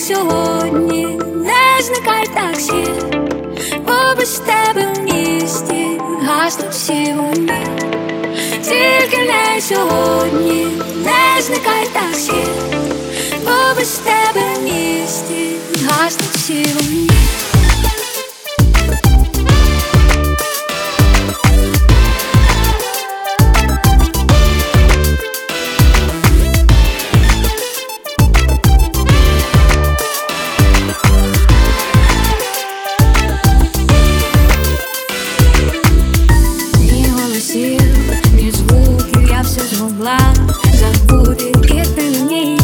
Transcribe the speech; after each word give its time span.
сьогодні, 0.00 1.18
не 1.34 1.82
зникай 1.82 2.26
таксі, 2.34 2.84
бо 3.86 4.16
без 4.18 4.38
тебе 4.38 4.92
в 4.94 5.02
місті. 5.02 5.86
Гаснуть 6.22 6.70
всі 6.70 7.14
вогні 7.16 7.52
Тільки 8.62 9.16
не 9.16 9.60
сьогодні, 9.60 10.66
не 11.04 11.42
зникай 11.42 11.86
таксі, 11.92 12.44
бо 13.44 13.76
без 13.76 13.98
тебе 13.98 14.46
в 14.56 14.62
місті. 14.62 15.56
Гаснуть 15.88 16.30
всі 16.36 16.54
вогні 16.54 17.10
змогла 39.80 40.18
забути 40.74 41.52
і 41.64 41.82
ти 41.82 42.02
мені 42.02 42.58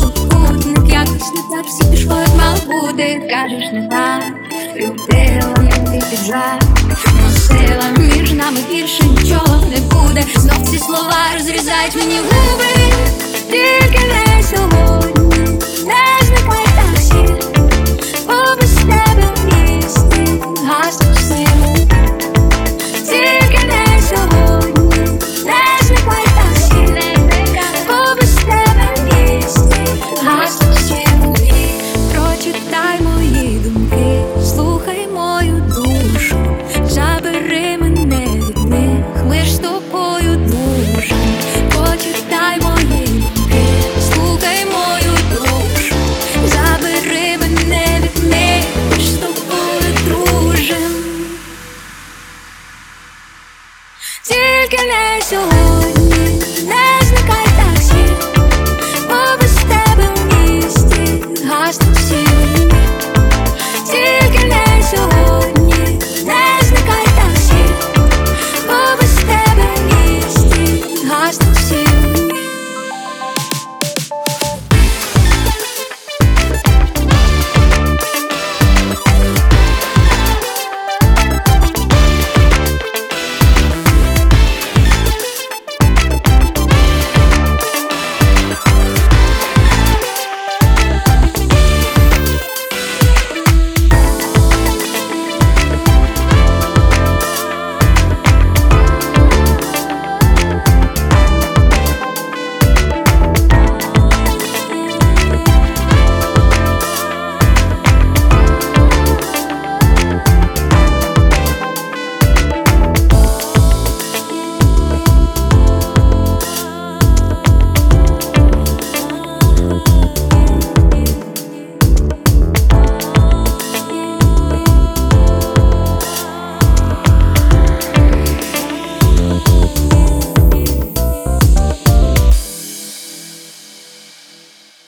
супутник, 0.00 0.92
якось 0.92 1.32
не 1.34 1.42
так 1.50 1.66
всі 1.66 1.84
пішло, 1.90 2.16
як 2.20 2.36
мало 2.36 2.58
бути 2.66 3.28
Кажеш, 3.30 3.72
не 3.72 3.88
так, 3.88 4.22
любила, 4.76 5.70
як 5.70 5.90
ти 5.90 6.02
піджак. 6.10 6.62
Носила 7.22 7.90
між 7.98 8.32
нами 8.32 8.58
більше 8.70 9.04
нічого 9.04 9.64
не 9.70 9.80
буде. 9.80 10.24
Знов 10.36 10.70
ці 10.70 10.78
слова 10.78 11.16
розрізають 11.34 11.96
мені 11.96 12.18
губи 12.18 12.72
Тільки 54.72 54.86
не 54.86 55.20
сьогодні, 55.22 55.61